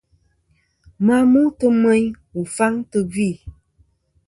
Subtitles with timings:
[1.05, 3.29] Ma mutɨ meyn wù faŋ tɨ̀ gvì.